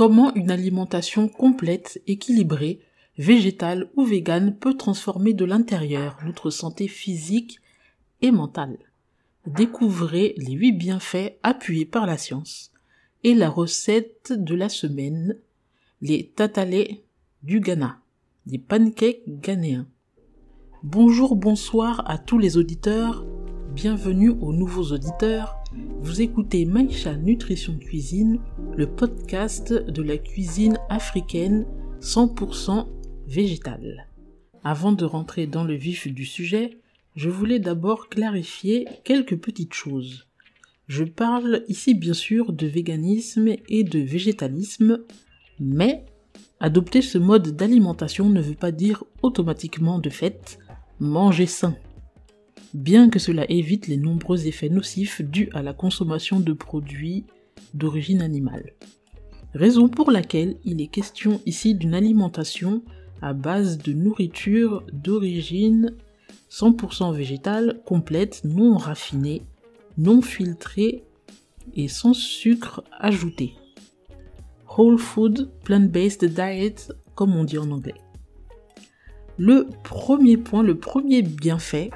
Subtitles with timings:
[0.00, 2.80] Comment une alimentation complète, équilibrée,
[3.18, 7.60] végétale ou végane peut transformer de l'intérieur notre santé physique
[8.22, 8.78] et mentale.
[9.46, 12.72] Découvrez les huit bienfaits appuyés par la science
[13.24, 15.36] et la recette de la semaine,
[16.00, 17.04] les tatalés
[17.42, 17.98] du Ghana,
[18.46, 19.86] des pancakes ghanéens.
[20.82, 23.26] Bonjour, bonsoir à tous les auditeurs,
[23.74, 25.59] bienvenue aux nouveaux auditeurs.
[25.72, 28.40] Vous écoutez Maïcha Nutrition Cuisine,
[28.76, 31.64] le podcast de la cuisine africaine
[32.00, 32.88] 100%
[33.28, 34.08] végétale.
[34.64, 36.78] Avant de rentrer dans le vif du sujet,
[37.14, 40.26] je voulais d'abord clarifier quelques petites choses.
[40.88, 45.04] Je parle ici bien sûr de véganisme et de végétalisme,
[45.60, 46.04] mais
[46.58, 50.58] adopter ce mode d'alimentation ne veut pas dire automatiquement de fait
[50.98, 51.76] manger sain.
[52.74, 57.24] Bien que cela évite les nombreux effets nocifs dus à la consommation de produits
[57.74, 58.74] d'origine animale.
[59.54, 62.82] Raison pour laquelle il est question ici d'une alimentation
[63.22, 65.96] à base de nourriture d'origine
[66.50, 69.42] 100% végétale, complète, non raffinée,
[69.98, 71.02] non filtrée
[71.74, 73.54] et sans sucre ajouté.
[74.78, 78.00] Whole Food Plant-Based Diet, comme on dit en anglais.
[79.36, 81.90] Le premier point, le premier bienfait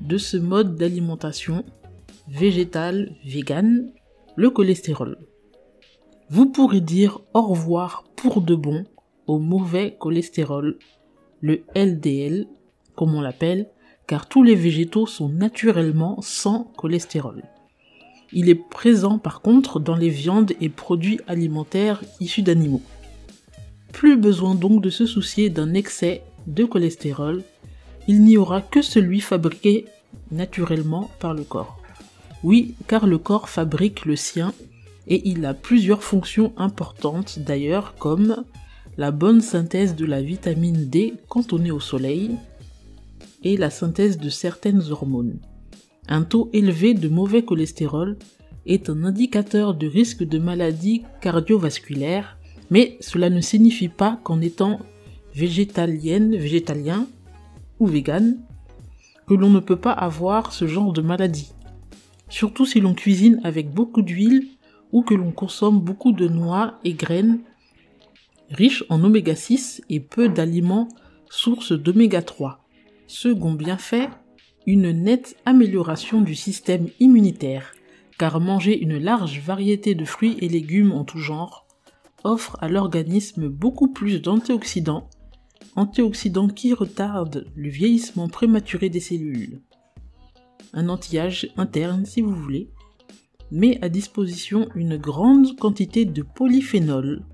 [0.00, 1.64] de ce mode d'alimentation
[2.28, 3.92] végétale, vegan,
[4.36, 5.18] le cholestérol.
[6.28, 8.84] Vous pourrez dire au revoir pour de bon
[9.26, 10.78] au mauvais cholestérol,
[11.40, 12.46] le LDL,
[12.96, 13.68] comme on l'appelle,
[14.06, 17.42] car tous les végétaux sont naturellement sans cholestérol.
[18.32, 22.82] Il est présent par contre dans les viandes et produits alimentaires issus d'animaux.
[23.92, 27.42] Plus besoin donc de se soucier d'un excès de cholestérol,
[28.10, 29.84] il n'y aura que celui fabriqué
[30.32, 31.80] naturellement par le corps.
[32.42, 34.52] Oui, car le corps fabrique le sien
[35.06, 38.44] et il a plusieurs fonctions importantes d'ailleurs comme
[38.98, 42.32] la bonne synthèse de la vitamine D quand on est au soleil,
[43.44, 45.38] et la synthèse de certaines hormones.
[46.08, 48.18] Un taux élevé de mauvais cholestérol
[48.66, 52.38] est un indicateur de risque de maladie cardiovasculaire,
[52.70, 54.80] mais cela ne signifie pas qu'en étant
[55.32, 57.06] végétalienne, végétalien
[57.80, 58.38] ou vegan,
[59.26, 61.52] que l'on ne peut pas avoir ce genre de maladie.
[62.28, 64.46] Surtout si l'on cuisine avec beaucoup d'huile
[64.92, 67.40] ou que l'on consomme beaucoup de noix et graines
[68.50, 70.88] riches en oméga 6 et peu d'aliments
[71.28, 72.64] sources d'oméga 3.
[73.06, 74.08] Second bienfait,
[74.66, 77.72] une nette amélioration du système immunitaire,
[78.18, 81.66] car manger une large variété de fruits et légumes en tout genre
[82.22, 85.08] offre à l'organisme beaucoup plus d'antioxydants,
[85.76, 89.60] antioxydants qui retardent le vieillissement prématuré des cellules.
[90.72, 92.70] Un anti-âge interne si vous voulez,
[93.50, 97.24] met à disposition une grande quantité de polyphénols,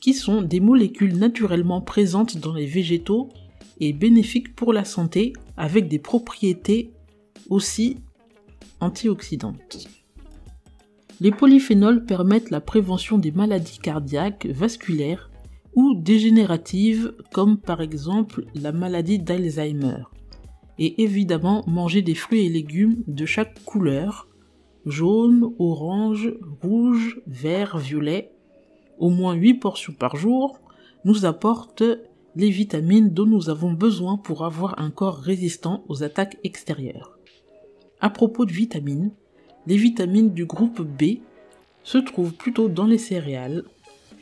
[0.00, 3.28] qui sont des molécules naturellement présentes dans les végétaux
[3.80, 6.92] et bénéfiques pour la santé avec des propriétés
[7.48, 7.98] aussi
[8.80, 9.88] antioxydantes.
[11.20, 15.29] Les polyphénols permettent la prévention des maladies cardiaques, vasculaires
[15.74, 20.04] ou dégénératives comme par exemple la maladie d'Alzheimer.
[20.78, 24.28] Et évidemment manger des fruits et légumes de chaque couleur,
[24.86, 26.32] jaune, orange,
[26.62, 28.32] rouge, vert, violet,
[28.98, 30.58] au moins 8 portions par jour,
[31.04, 31.82] nous apporte
[32.36, 37.18] les vitamines dont nous avons besoin pour avoir un corps résistant aux attaques extérieures.
[38.00, 39.12] À propos de vitamines,
[39.66, 41.20] les vitamines du groupe B
[41.82, 43.64] se trouvent plutôt dans les céréales,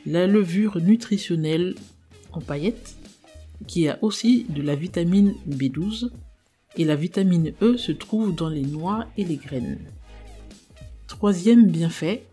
[0.09, 1.75] la levure nutritionnelle
[2.31, 2.95] en paillettes,
[3.67, 6.09] qui a aussi de la vitamine B12,
[6.77, 9.77] et la vitamine E se trouve dans les noix et les graines.
[11.05, 12.23] Troisième bienfait,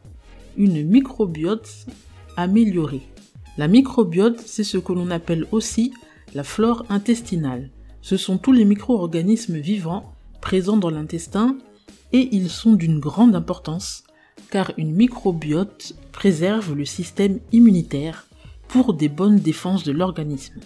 [0.57, 1.87] une microbiote
[2.39, 3.03] améliorée.
[3.59, 5.93] La microbiote, c'est ce que l'on appelle aussi
[6.35, 7.71] la flore intestinale.
[8.01, 11.59] Ce sont tous les micro-organismes vivants présents dans l'intestin
[12.13, 14.05] et ils sont d'une grande importance
[14.51, 18.27] car une microbiote préserve le système immunitaire
[18.69, 20.61] pour des bonnes défenses de l'organisme.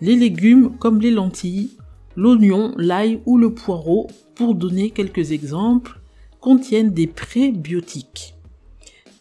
[0.00, 1.70] Les légumes comme les lentilles,
[2.16, 6.00] l'oignon, l'ail ou le poireau, pour donner quelques exemples,
[6.40, 8.34] contiennent des prébiotiques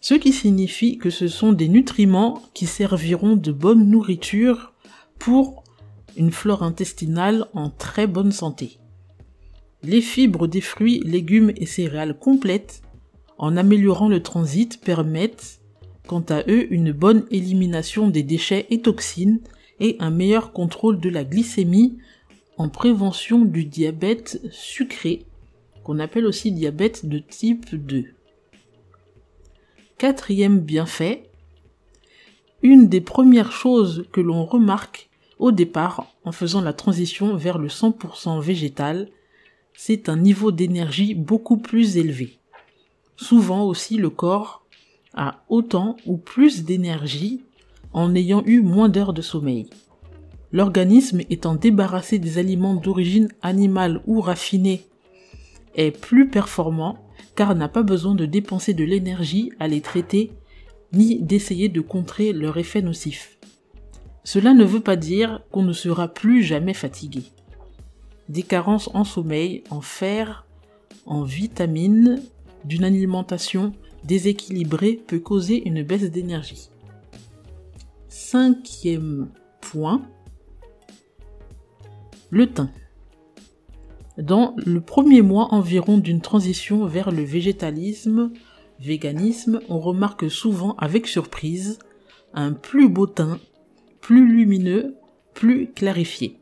[0.04, 4.74] ce qui signifie que ce sont des nutriments qui serviront de bonne nourriture
[5.18, 5.64] pour
[6.18, 8.80] une flore intestinale en très bonne santé.
[9.82, 12.82] Les fibres des fruits, légumes et céréales complètes,
[13.38, 15.60] en améliorant le transit, permettent
[16.08, 19.40] quant à eux une bonne élimination des déchets et toxines
[19.80, 21.98] et un meilleur contrôle de la glycémie
[22.58, 25.26] en prévention du diabète sucré,
[25.84, 28.06] qu'on appelle aussi diabète de type 2.
[29.98, 31.30] Quatrième bienfait,
[32.62, 35.10] une des premières choses que l'on remarque
[35.40, 39.10] au départ en faisant la transition vers le 100% végétal,
[39.74, 42.40] c'est un niveau d'énergie beaucoup plus élevé.
[43.16, 44.66] Souvent aussi le corps
[45.14, 47.44] a autant ou plus d'énergie
[47.94, 49.70] en ayant eu moins d'heures de sommeil.
[50.52, 54.84] L'organisme étant débarrassé des aliments d'origine animale ou raffinée
[55.76, 56.98] est plus performant
[57.36, 60.32] car n'a pas besoin de dépenser de l'énergie à les traiter
[60.92, 63.38] ni d'essayer de contrer leur effet nocif.
[64.24, 67.24] Cela ne veut pas dire qu'on ne sera plus jamais fatigué.
[68.30, 70.46] Des carences en sommeil, en fer,
[71.06, 72.22] en vitamines,
[72.66, 73.74] d'une alimentation
[74.04, 76.70] déséquilibrée peut causer une baisse d'énergie.
[78.08, 79.30] Cinquième
[79.62, 80.02] point,
[82.30, 82.72] le teint.
[84.18, 88.32] Dans le premier mois environ d'une transition vers le végétalisme,
[88.80, 91.80] véganisme, on remarque souvent avec surprise
[92.34, 93.40] un plus beau teint,
[94.02, 94.96] plus lumineux,
[95.34, 96.38] plus clarifié.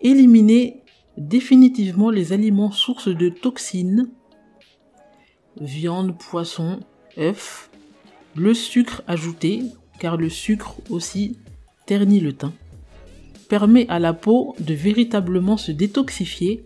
[0.00, 0.82] Éliminer
[1.16, 4.10] définitivement les aliments sources de toxines,
[5.60, 6.80] viande, poisson,
[7.18, 7.70] œufs,
[8.36, 9.62] le sucre ajouté,
[9.98, 11.36] car le sucre aussi
[11.86, 12.52] ternit le teint,
[13.48, 16.64] permet à la peau de véritablement se détoxifier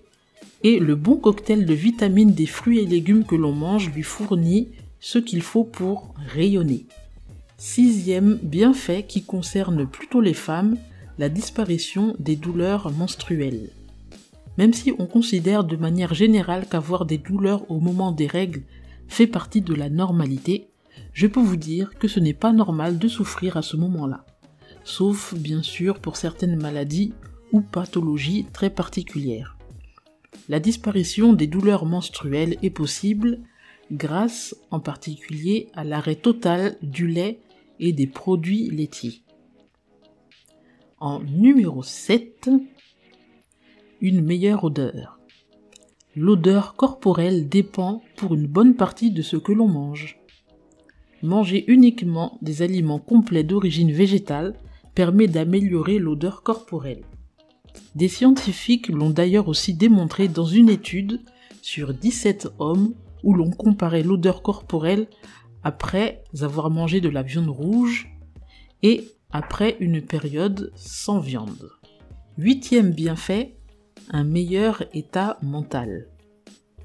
[0.65, 4.69] et le bon cocktail de vitamines des fruits et légumes que l'on mange lui fournit
[5.01, 6.87] ce qu'il faut pour rayonner.
[7.57, 10.77] Sixième bienfait qui concerne plutôt les femmes,
[11.19, 13.71] la disparition des douleurs menstruelles.
[14.59, 18.63] Même si on considère de manière générale qu'avoir des douleurs au moment des règles
[19.09, 20.69] fait partie de la normalité,
[21.13, 24.25] je peux vous dire que ce n'est pas normal de souffrir à ce moment-là.
[24.85, 27.13] Sauf bien sûr pour certaines maladies
[27.53, 29.57] ou pathologies très particulières.
[30.49, 33.41] La disparition des douleurs menstruelles est possible
[33.93, 37.41] grâce en particulier à l'arrêt total du lait
[37.79, 39.23] et des produits laitiers.
[40.99, 42.49] En numéro 7,
[44.01, 45.19] une meilleure odeur.
[46.15, 50.19] L'odeur corporelle dépend pour une bonne partie de ce que l'on mange.
[51.23, 54.55] Manger uniquement des aliments complets d'origine végétale
[54.95, 57.05] permet d'améliorer l'odeur corporelle.
[57.95, 61.23] Des scientifiques l'ont d'ailleurs aussi démontré dans une étude
[61.63, 62.93] sur 17 hommes
[63.23, 65.07] où l'on comparait l'odeur corporelle
[65.65, 68.11] après avoir mangé de la viande rouge
[68.83, 71.71] et après une période sans viande.
[72.37, 73.57] Huitième bienfait,
[74.11, 76.09] un meilleur état mental.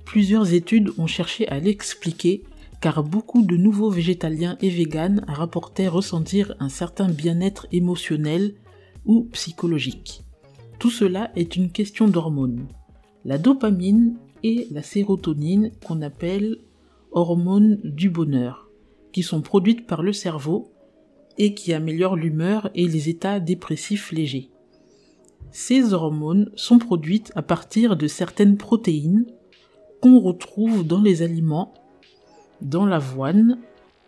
[0.05, 2.43] Plusieurs études ont cherché à l'expliquer
[2.81, 8.53] car beaucoup de nouveaux végétaliens et véganes rapportaient ressentir un certain bien-être émotionnel
[9.05, 10.23] ou psychologique.
[10.79, 12.67] Tout cela est une question d'hormones.
[13.25, 16.57] La dopamine et la sérotonine qu'on appelle
[17.11, 18.69] hormones du bonheur,
[19.11, 20.71] qui sont produites par le cerveau
[21.37, 24.51] et qui améliorent l'humeur et les états dépressifs légers.
[25.51, 29.25] Ces hormones sont produites à partir de certaines protéines
[30.01, 31.73] qu'on retrouve dans les aliments,
[32.61, 33.59] dans l'avoine,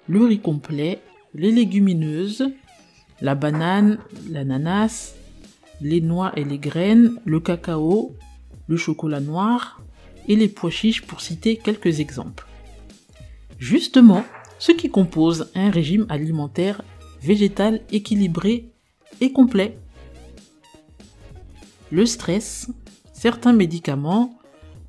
[0.07, 1.01] le riz complet,
[1.33, 2.49] les légumineuses,
[3.21, 3.99] la banane,
[4.29, 5.15] l'ananas,
[5.81, 8.15] les noix et les graines, le cacao,
[8.67, 9.81] le chocolat noir
[10.27, 12.45] et les pois chiches pour citer quelques exemples.
[13.57, 14.23] Justement,
[14.59, 16.81] ce qui compose un régime alimentaire
[17.21, 18.71] végétal équilibré
[19.21, 19.77] et complet.
[21.91, 22.69] Le stress,
[23.13, 24.37] certains médicaments,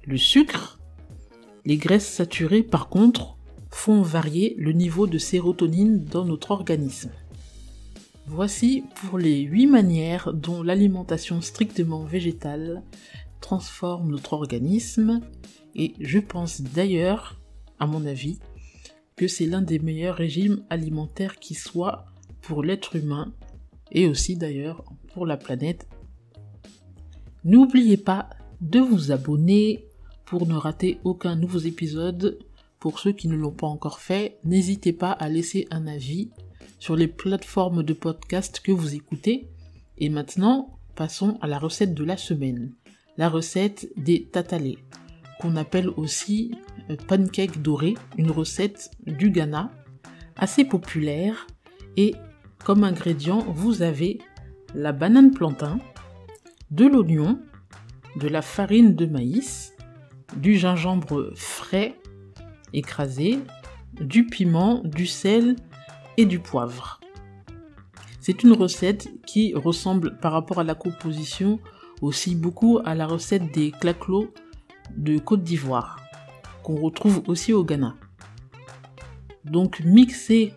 [0.04, 0.78] le sucre,
[1.64, 3.36] les graisses saturées par contre
[3.70, 7.10] font varier le niveau de sérotonine dans notre organisme.
[8.26, 12.82] Voici pour les 8 manières dont l'alimentation strictement végétale
[13.40, 15.22] transforme notre organisme
[15.74, 17.40] et je pense d'ailleurs,
[17.78, 18.38] à mon avis,
[19.16, 22.04] que c'est l'un des meilleurs régimes alimentaires qui soit
[22.42, 23.32] pour l'être humain
[23.90, 25.88] et aussi d'ailleurs pour la planète.
[27.44, 28.28] N'oubliez pas
[28.60, 29.86] de vous abonner
[30.26, 32.38] pour ne rater aucun nouveau épisode.
[32.78, 36.30] Pour ceux qui ne l'ont pas encore fait, n'hésitez pas à laisser un avis
[36.78, 39.48] sur les plateformes de podcast que vous écoutez.
[39.96, 42.74] Et maintenant, passons à la recette de la semaine.
[43.16, 44.78] La recette des tatalés,
[45.40, 46.54] qu'on appelle aussi
[46.90, 49.72] euh, pancake doré, une recette du Ghana,
[50.36, 51.46] assez populaire.
[51.96, 52.14] Et
[52.64, 54.18] comme ingrédient, vous avez
[54.74, 55.78] la banane plantain,
[56.70, 57.40] de l'oignon,
[58.16, 59.74] de la farine de maïs,
[60.36, 61.96] du gingembre frais
[62.72, 63.40] écrasé,
[64.00, 65.56] du piment, du sel
[66.16, 67.00] et du poivre.
[68.20, 71.58] C'est une recette qui ressemble par rapport à la composition
[72.00, 74.32] aussi beaucoup à la recette des claclos
[74.96, 76.00] de Côte d'Ivoire,
[76.62, 77.96] qu'on retrouve aussi au Ghana.
[79.44, 80.54] Donc mixez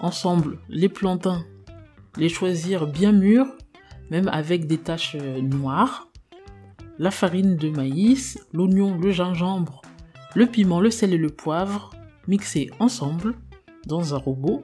[0.00, 1.44] ensemble les plantains,
[2.16, 3.46] les choisir bien mûrs,
[4.12, 6.06] même avec des taches euh, noires,
[6.98, 9.80] la farine de maïs, l'oignon, le gingembre,
[10.34, 11.88] le piment, le sel et le poivre,
[12.28, 13.34] mixés ensemble
[13.86, 14.62] dans un robot,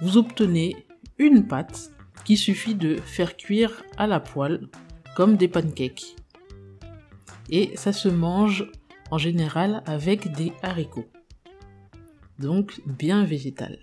[0.00, 0.76] vous obtenez
[1.18, 1.90] une pâte
[2.24, 4.68] qui suffit de faire cuire à la poêle
[5.16, 6.14] comme des pancakes.
[7.50, 8.70] Et ça se mange
[9.10, 11.10] en général avec des haricots.
[12.38, 13.76] Donc bien végétal.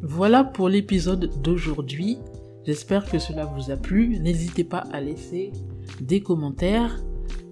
[0.00, 2.16] Voilà pour l'épisode d'aujourd'hui.
[2.64, 4.18] J'espère que cela vous a plu.
[4.18, 5.52] N'hésitez pas à laisser
[6.00, 7.00] des commentaires.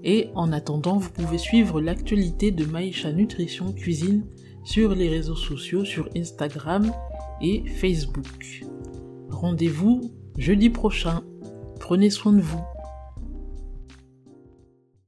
[0.04, 4.24] Et en attendant, vous pouvez suivre l'actualité de Maïcha Nutrition Cuisine
[4.64, 6.92] sur les réseaux sociaux, sur Instagram
[7.40, 8.64] et Facebook.
[9.28, 11.22] Rendez-vous jeudi prochain.
[11.80, 12.62] Prenez soin de vous.